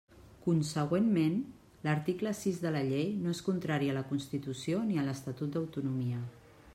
Consegüentment, 0.43 1.35
l'article 1.87 2.33
sis 2.39 2.57
de 2.65 2.71
la 2.77 2.81
Llei 2.89 3.05
no 3.27 3.35
és 3.37 3.43
contrari 3.49 3.91
a 3.91 3.97
la 4.01 4.05
Constitució 4.13 4.83
ni 4.89 4.97
a 5.03 5.07
l'Estatut 5.11 5.55
d'autonomia. 5.59 6.27